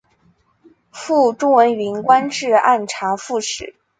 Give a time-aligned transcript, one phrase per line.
[0.89, 3.75] 父朱文云官至按察副使。